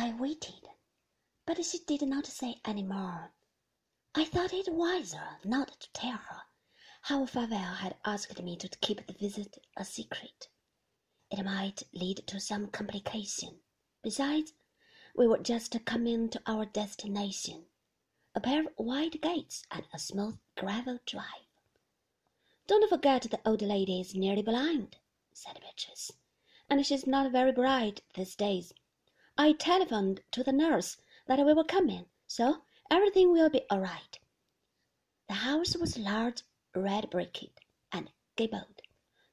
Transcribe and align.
I 0.00 0.12
waited, 0.12 0.68
but 1.44 1.64
she 1.64 1.80
did 1.80 2.02
not 2.02 2.24
say 2.24 2.60
any 2.64 2.84
more. 2.84 3.32
I 4.14 4.24
thought 4.26 4.52
it 4.52 4.72
wiser 4.72 5.40
not 5.44 5.80
to 5.80 5.90
tell 5.92 6.18
her 6.18 6.42
how 7.02 7.26
Favell 7.26 7.78
had 7.78 7.96
asked 8.04 8.40
me 8.40 8.54
to 8.58 8.68
keep 8.80 9.04
the 9.04 9.12
visit 9.12 9.58
a 9.76 9.84
secret. 9.84 10.46
It 11.32 11.42
might 11.42 11.82
lead 11.92 12.18
to 12.28 12.38
some 12.38 12.68
complication. 12.68 13.58
Besides, 14.00 14.52
we 15.16 15.26
were 15.26 15.38
just 15.38 15.84
coming 15.84 16.28
to 16.28 16.40
our 16.46 16.64
destination 16.64 17.66
a 18.36 18.40
pair 18.40 18.60
of 18.60 18.68
wide 18.78 19.20
gates 19.20 19.64
and 19.68 19.88
a 19.92 19.98
smooth 19.98 20.38
gravel 20.56 21.00
drive. 21.06 21.48
Don't 22.68 22.88
forget 22.88 23.22
the 23.22 23.40
old 23.44 23.62
lady 23.62 24.00
is 24.00 24.14
nearly 24.14 24.42
blind, 24.42 24.98
said 25.32 25.58
Beatrice, 25.60 26.12
and 26.70 26.86
she's 26.86 27.04
not 27.04 27.32
very 27.32 27.50
bright 27.50 28.02
these 28.14 28.36
days. 28.36 28.72
I 29.40 29.52
telephoned 29.52 30.20
to 30.32 30.42
the 30.42 30.50
nurse 30.50 30.96
that 31.28 31.38
we 31.38 31.54
were 31.54 31.62
coming, 31.62 32.06
so 32.26 32.64
everything 32.90 33.30
will 33.30 33.48
be 33.48 33.62
all 33.70 33.78
right. 33.78 34.18
The 35.28 35.34
house 35.34 35.76
was 35.76 35.96
large, 35.96 36.42
red 36.74 37.08
bricked, 37.08 37.60
and 37.92 38.10
gabled. 38.34 38.82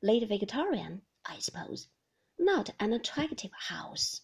Late 0.03 0.27
Victorian, 0.27 1.01
I 1.25 1.39
suppose. 1.39 1.87
Not 2.37 2.69
an 2.79 2.93
attractive 2.93 3.51
house. 3.51 4.21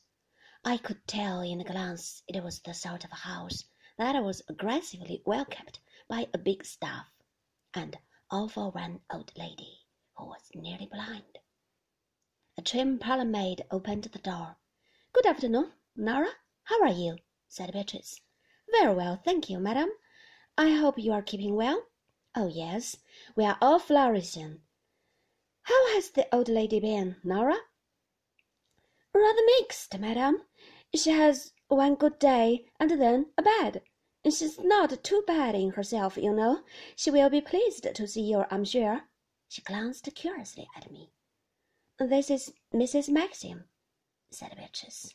I 0.64 0.78
could 0.78 1.08
tell 1.08 1.42
in 1.42 1.62
a 1.62 1.64
glance 1.64 2.22
it 2.28 2.44
was 2.44 2.60
the 2.60 2.76
sort 2.76 3.04
of 3.04 3.10
house 3.10 3.66
that 3.98 4.24
was 4.24 4.44
aggressively 4.48 5.24
well 5.26 5.46
kept 5.46 5.80
by 6.08 6.28
a 6.32 6.38
big 6.38 6.64
staff, 6.64 7.08
and 7.74 7.98
all 8.30 8.48
for 8.48 8.70
one 8.70 9.02
old 9.12 9.32
lady 9.36 9.80
who 10.16 10.26
was 10.26 10.52
nearly 10.54 10.86
blind. 10.86 11.40
A 12.56 12.62
trim 12.62 13.00
parlour 13.00 13.26
maid 13.26 13.66
opened 13.72 14.04
the 14.04 14.20
door. 14.20 14.58
Good 15.14 15.26
afternoon, 15.26 15.74
Nora. 15.94 16.30
How 16.64 16.82
are 16.82 16.94
you? 16.94 17.18
said 17.50 17.74
Beatrice. 17.74 18.22
Very 18.72 18.96
well, 18.96 19.18
thank 19.18 19.50
you, 19.50 19.60
madam. 19.60 19.90
I 20.58 20.72
hope 20.72 20.98
you 20.98 21.12
are 21.12 21.22
keeping 21.22 21.56
well. 21.56 21.88
Oh, 22.34 22.48
yes, 22.48 22.96
we 23.36 23.44
are 23.44 23.58
all 23.62 23.78
flourishing. 23.78 24.62
How 25.64 25.94
has 25.96 26.12
the 26.12 26.34
old 26.34 26.48
lady 26.48 26.80
been, 26.80 27.18
Nora? 27.26 27.58
Rather 29.14 29.42
mixed, 29.60 30.00
madam. 30.00 30.44
She 30.96 31.12
has 31.12 31.52
one 31.68 31.96
good 31.96 32.18
day 32.18 32.72
and 32.80 32.92
then 32.92 33.34
a 33.38 33.42
bad. 33.42 33.82
She's 34.24 34.60
not 34.60 35.04
too 35.04 35.24
bad 35.28 35.56
in 35.56 35.72
herself, 35.72 36.16
you 36.16 36.32
know. 36.32 36.64
She 36.96 37.12
will 37.12 37.30
be 37.30 37.42
pleased 37.42 37.86
to 37.94 38.08
see 38.08 38.22
you, 38.22 38.46
I'm 38.50 38.64
sure. 38.64 39.10
She 39.50 39.62
glanced 39.62 40.10
curiously 40.16 40.70
at 40.76 40.90
me. 40.90 41.12
This 42.00 42.30
is 42.30 42.54
Mrs. 42.74 43.10
Maxim, 43.10 43.66
said 44.32 44.56
Beatrice. 44.56 45.14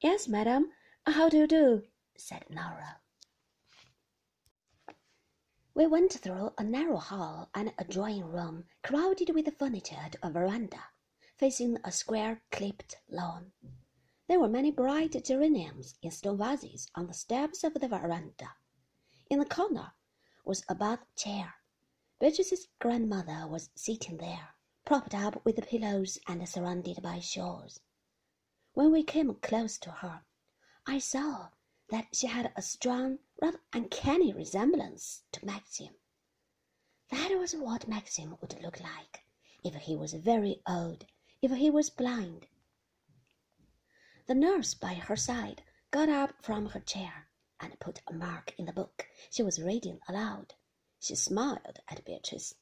Yes, 0.00 0.26
madam. 0.26 0.72
How 1.06 1.28
do 1.28 1.36
you 1.36 1.46
do? 1.46 1.82
said 2.16 2.44
Nora. 2.48 3.00
We 5.74 5.86
went 5.86 6.14
through 6.14 6.54
a 6.56 6.64
narrow 6.64 6.96
hall 6.96 7.50
and 7.54 7.74
a 7.76 7.84
drawing 7.84 8.24
room 8.24 8.64
crowded 8.82 9.34
with 9.34 9.58
furniture 9.58 10.08
to 10.10 10.26
a 10.26 10.30
veranda, 10.30 10.82
facing 11.36 11.76
a 11.84 11.92
square 11.92 12.42
clipped 12.50 12.96
lawn. 13.10 13.52
There 14.26 14.40
were 14.40 14.48
many 14.48 14.70
bright 14.70 15.22
geraniums 15.22 15.98
in 16.00 16.10
stone 16.10 16.38
vases 16.38 16.90
on 16.94 17.08
the 17.08 17.12
steps 17.12 17.62
of 17.62 17.74
the 17.74 17.88
veranda. 17.88 18.54
In 19.28 19.38
the 19.38 19.44
corner 19.44 19.92
was 20.46 20.64
a 20.66 20.74
bath 20.74 21.04
chair. 21.14 21.56
Beatrice's 22.18 22.68
grandmother 22.78 23.46
was 23.46 23.68
sitting 23.74 24.16
there, 24.16 24.54
propped 24.86 25.14
up 25.14 25.44
with 25.44 25.68
pillows 25.68 26.18
and 26.26 26.48
surrounded 26.48 27.02
by 27.02 27.20
shawls. 27.20 27.80
When 28.76 28.92
we 28.92 29.04
came 29.04 29.34
close 29.36 29.78
to 29.78 29.90
her, 29.90 30.20
I 30.86 30.98
saw 30.98 31.48
that 31.88 32.14
she 32.14 32.26
had 32.26 32.52
a 32.54 32.60
strong, 32.60 33.20
rather 33.40 33.62
uncanny 33.72 34.34
resemblance 34.34 35.22
to 35.32 35.46
Maxim. 35.46 35.94
That 37.08 37.30
was 37.38 37.56
what 37.56 37.88
Maxim 37.88 38.36
would 38.38 38.60
look 38.60 38.78
like 38.78 39.24
if 39.64 39.74
he 39.76 39.96
was 39.96 40.12
very 40.12 40.60
old, 40.68 41.06
if 41.40 41.52
he 41.52 41.70
was 41.70 41.88
blind. 41.88 42.48
The 44.26 44.34
nurse 44.34 44.74
by 44.74 44.92
her 44.92 45.16
side 45.16 45.62
got 45.90 46.10
up 46.10 46.44
from 46.44 46.66
her 46.66 46.80
chair 46.80 47.28
and 47.58 47.80
put 47.80 48.02
a 48.06 48.12
mark 48.12 48.54
in 48.58 48.66
the 48.66 48.74
book 48.74 49.08
she 49.30 49.42
was 49.42 49.58
reading 49.58 50.00
aloud. 50.06 50.52
She 51.00 51.14
smiled 51.14 51.80
at 51.88 52.04
Beatrice. 52.04 52.54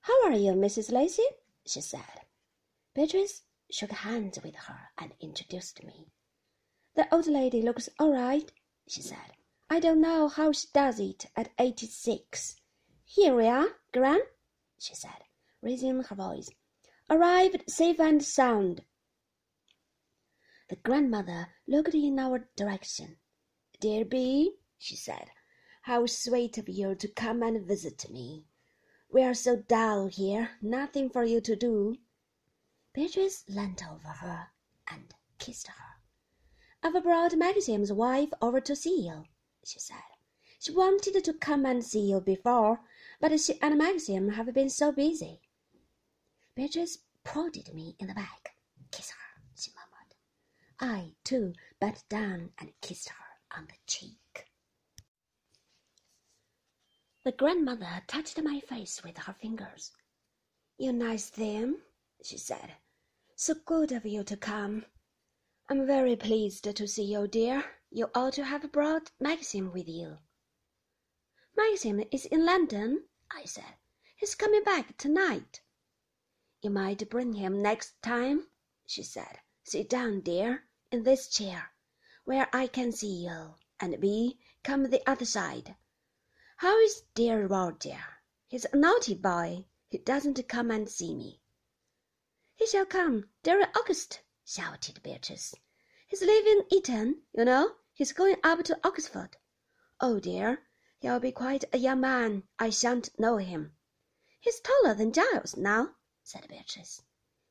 How 0.00 0.24
are 0.24 0.32
you, 0.32 0.54
Mrs. 0.54 0.90
Lacy? 0.90 1.28
she 1.64 1.80
said. 1.80 2.26
Beatrice 2.92 3.42
shook 3.70 3.92
hands 3.92 4.38
with 4.42 4.54
her 4.54 4.78
and 4.98 5.12
introduced 5.20 5.82
me. 5.84 6.08
The 6.96 7.06
old 7.14 7.26
lady 7.26 7.62
looks 7.62 7.88
all 7.98 8.12
right, 8.12 8.50
she 8.88 9.02
said. 9.02 9.32
I 9.68 9.80
don't 9.80 10.00
know 10.00 10.28
how 10.28 10.52
she 10.52 10.66
does 10.74 10.98
it 10.98 11.26
at 11.36 11.50
eighty-six. 11.58 12.56
Here 13.04 13.34
we 13.34 13.46
are, 13.46 13.68
Gran, 13.92 14.20
she 14.78 14.94
said, 14.94 15.22
raising 15.62 16.02
her 16.02 16.16
voice. 16.16 16.50
Arrived 17.08 17.64
safe 17.68 18.00
and 18.00 18.22
sound. 18.22 18.82
The 20.68 20.76
grandmother 20.76 21.48
looked 21.66 21.94
in 21.94 22.18
our 22.18 22.48
direction. 22.56 23.16
Dear 23.80 24.04
Bee, 24.04 24.52
she 24.78 24.96
said, 24.96 25.26
how 25.82 26.06
sweet 26.06 26.58
of 26.58 26.68
you 26.68 26.94
to 26.94 27.08
come 27.08 27.42
and 27.42 27.66
visit 27.66 28.06
me. 28.10 28.44
We 29.12 29.22
are 29.24 29.34
so 29.34 29.56
dull 29.56 30.06
here, 30.06 30.50
nothing 30.62 31.10
for 31.10 31.24
you 31.24 31.40
to 31.40 31.56
do. 31.56 31.96
Beatrice 32.92 33.44
leant 33.48 33.82
over 33.88 34.08
her 34.08 34.48
and 34.90 35.14
kissed 35.38 35.68
her. 35.68 35.74
I've 36.82 37.02
brought 37.02 37.36
Maxim's 37.36 37.92
wife 37.92 38.30
over 38.42 38.60
to 38.60 38.74
see 38.74 39.06
you, 39.06 39.24
she 39.64 39.78
said. 39.78 39.96
She 40.58 40.72
wanted 40.72 41.22
to 41.24 41.32
come 41.34 41.64
and 41.66 41.84
see 41.84 42.10
you 42.10 42.20
before, 42.20 42.80
but 43.20 43.38
she 43.40 43.60
and 43.62 43.78
Maxim 43.78 44.30
have 44.30 44.52
been 44.52 44.70
so 44.70 44.92
busy. 44.92 45.40
Beatrice 46.54 46.98
prodded 47.22 47.72
me 47.72 47.96
in 47.98 48.08
the 48.08 48.14
back. 48.14 48.56
Kiss 48.90 49.10
her, 49.10 49.42
she 49.54 49.70
murmured. 49.70 50.14
I, 50.80 51.14
too, 51.22 51.54
bent 51.78 52.02
down 52.08 52.50
and 52.58 52.72
kissed 52.80 53.10
her 53.10 53.56
on 53.56 53.66
the 53.66 53.74
cheek. 53.86 54.48
The 57.24 57.32
grandmother 57.32 58.02
touched 58.06 58.42
my 58.42 58.60
face 58.60 59.02
with 59.04 59.18
her 59.18 59.34
fingers. 59.34 59.92
You 60.78 60.92
nice 60.92 61.28
thing, 61.28 61.76
she 62.22 62.38
said. 62.38 62.76
So 63.36 63.54
good 63.54 63.92
of 63.92 64.04
you 64.04 64.24
to 64.24 64.36
come. 64.36 64.84
I'm 65.68 65.86
very 65.86 66.16
pleased 66.16 66.64
to 66.64 66.88
see 66.88 67.04
you, 67.04 67.26
dear. 67.26 67.64
You 67.90 68.10
ought 68.14 68.34
to 68.34 68.44
have 68.44 68.70
brought 68.72 69.10
Maxim 69.18 69.72
with 69.72 69.88
you. 69.88 70.18
Maxim 71.56 72.02
is 72.10 72.26
in 72.26 72.44
London, 72.44 73.04
I 73.30 73.44
said. 73.44 73.74
He's 74.16 74.34
coming 74.34 74.62
back 74.62 74.96
tonight. 74.96 75.60
You 76.62 76.70
might 76.70 77.08
bring 77.08 77.32
him 77.32 77.62
next 77.62 78.02
time, 78.02 78.46
she 78.86 79.02
said. 79.02 79.40
Sit 79.64 79.88
down, 79.88 80.20
dear, 80.20 80.64
in 80.90 81.04
this 81.04 81.28
chair, 81.28 81.72
where 82.24 82.48
I 82.52 82.66
can 82.66 82.92
see 82.92 83.24
you, 83.24 83.54
and 83.80 83.98
Bee, 84.00 84.38
come 84.62 84.90
the 84.90 85.08
other 85.08 85.24
side. 85.24 85.76
How 86.56 86.78
is 86.80 87.04
dear 87.14 87.46
Roger? 87.46 88.00
He's 88.48 88.66
a 88.66 88.76
naughty 88.76 89.14
boy. 89.14 89.64
He 89.88 89.98
doesn't 89.98 90.46
come 90.48 90.70
and 90.70 90.88
see 90.88 91.14
me. 91.14 91.39
He 92.60 92.66
shall 92.66 92.84
come 92.84 93.30
during 93.42 93.68
August, 93.74 94.20
shouted 94.44 95.02
Beatrice. 95.02 95.54
He's 96.06 96.20
leaving 96.20 96.66
Eton, 96.70 97.22
you 97.32 97.46
know. 97.46 97.76
He's 97.94 98.12
going 98.12 98.36
up 98.44 98.62
to 98.64 98.78
Oxford. 98.84 99.38
Oh 99.98 100.20
dear, 100.20 100.68
he'll 100.98 101.20
be 101.20 101.32
quite 101.32 101.64
a 101.72 101.78
young 101.78 102.00
man. 102.00 102.42
I 102.58 102.68
shan't 102.68 103.18
know 103.18 103.38
him. 103.38 103.78
He's 104.40 104.60
taller 104.60 104.92
than 104.92 105.10
Giles 105.10 105.56
now, 105.56 105.96
said 106.22 106.48
Beatrice. 106.48 107.00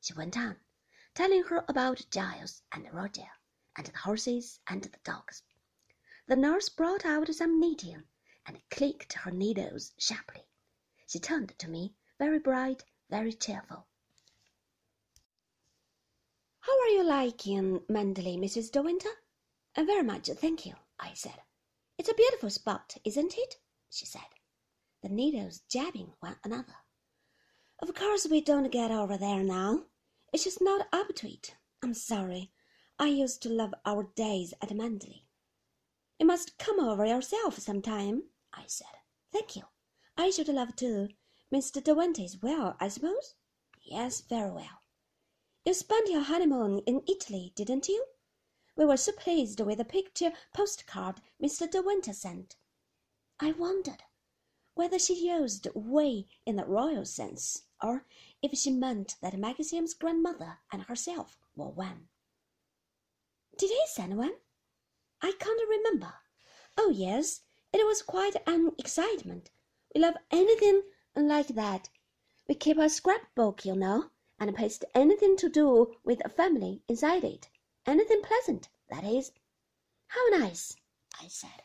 She 0.00 0.14
went 0.14 0.38
on, 0.38 0.60
telling 1.12 1.42
her 1.42 1.64
about 1.66 2.06
Giles 2.12 2.62
and 2.70 2.88
Roger, 2.94 3.32
and 3.76 3.86
the 3.88 3.98
horses 3.98 4.60
and 4.68 4.84
the 4.84 5.00
dogs. 5.02 5.42
The 6.28 6.36
nurse 6.36 6.68
brought 6.68 7.04
out 7.04 7.34
some 7.34 7.58
knitting 7.58 8.04
and 8.46 8.62
clicked 8.70 9.14
her 9.14 9.32
needles 9.32 9.92
sharply. 9.98 10.46
She 11.08 11.18
turned 11.18 11.58
to 11.58 11.68
me, 11.68 11.96
very 12.16 12.38
bright, 12.38 12.84
very 13.08 13.32
cheerful. 13.32 13.88
How 16.60 16.78
are 16.80 16.88
you 16.88 17.02
liking 17.02 17.80
Manderley, 17.88 18.38
Mrs. 18.38 18.70
De 18.70 18.82
Winter? 18.82 19.08
Uh, 19.76 19.84
very 19.84 20.02
much, 20.02 20.28
thank 20.28 20.66
you, 20.66 20.74
I 20.98 21.14
said. 21.14 21.40
It's 21.98 22.10
a 22.10 22.14
beautiful 22.14 22.50
spot, 22.50 22.96
isn't 23.04 23.34
it? 23.36 23.56
she 23.88 24.04
said, 24.04 24.28
the 25.02 25.08
needles 25.08 25.62
jabbing 25.70 26.12
one 26.20 26.36
another. 26.44 26.76
Of 27.80 27.94
course 27.94 28.26
we 28.30 28.42
don't 28.42 28.70
get 28.70 28.90
over 28.90 29.16
there 29.16 29.42
now. 29.42 29.86
It's 30.32 30.44
just 30.44 30.60
not 30.60 30.86
up 30.92 31.14
to 31.16 31.32
it. 31.32 31.56
I'm 31.82 31.94
sorry. 31.94 32.52
I 32.98 33.06
used 33.06 33.42
to 33.42 33.48
love 33.48 33.72
our 33.86 34.10
days 34.14 34.52
at 34.60 34.68
Manderley. 34.68 35.24
You 36.18 36.26
must 36.26 36.58
come 36.58 36.78
over 36.78 37.06
yourself 37.06 37.58
some 37.58 37.80
time, 37.80 38.24
I 38.52 38.64
said. 38.66 38.98
Thank 39.32 39.56
you. 39.56 39.62
I 40.18 40.28
should 40.28 40.48
love 40.48 40.76
to. 40.76 41.08
Mr. 41.52 41.82
De 41.82 41.94
Winter 41.94 42.22
is 42.22 42.42
well, 42.42 42.76
I 42.78 42.88
suppose? 42.88 43.34
Yes, 43.82 44.20
very 44.20 44.50
well. 44.50 44.79
You 45.62 45.74
spent 45.74 46.08
your 46.08 46.22
honeymoon 46.22 46.78
in 46.86 47.02
Italy, 47.06 47.52
didn't 47.54 47.86
you? 47.86 48.06
We 48.76 48.86
were 48.86 48.96
so 48.96 49.12
pleased 49.12 49.60
with 49.60 49.76
the 49.76 49.84
picture 49.84 50.32
postcard 50.54 51.20
Mr. 51.42 51.70
De 51.70 51.82
Winter 51.82 52.14
sent. 52.14 52.56
I 53.38 53.52
wondered 53.52 54.02
whether 54.74 54.98
she 54.98 55.28
used 55.28 55.68
we 55.74 56.28
in 56.46 56.56
the 56.56 56.64
royal 56.64 57.04
sense, 57.04 57.64
or 57.82 58.06
if 58.40 58.58
she 58.58 58.70
meant 58.70 59.16
that 59.20 59.38
Maxim's 59.38 59.92
grandmother 59.92 60.60
and 60.72 60.84
herself 60.84 61.36
were 61.54 61.68
one. 61.68 62.08
Did 63.58 63.68
he 63.68 63.82
send 63.88 64.16
one? 64.16 64.36
I 65.20 65.32
can't 65.38 65.68
remember. 65.68 66.14
Oh, 66.78 66.88
yes, 66.88 67.42
it 67.74 67.84
was 67.84 68.00
quite 68.00 68.36
an 68.46 68.72
excitement. 68.78 69.50
We 69.94 70.00
love 70.00 70.16
anything 70.30 70.84
like 71.14 71.48
that. 71.48 71.90
We 72.48 72.54
keep 72.54 72.78
a 72.78 72.88
scrapbook, 72.88 73.66
you 73.66 73.76
know, 73.76 74.10
and 74.40 74.56
paste 74.56 74.84
anything 74.94 75.36
to 75.36 75.48
do 75.48 75.94
with 76.02 76.20
a 76.24 76.28
family 76.28 76.82
inside 76.88 77.22
it. 77.22 77.48
Anything 77.86 78.22
pleasant, 78.22 78.68
that 78.88 79.04
is. 79.04 79.30
How 80.08 80.26
nice, 80.30 80.74
I 81.22 81.28
said. 81.28 81.62